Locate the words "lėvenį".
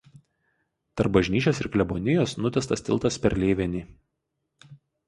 3.45-3.87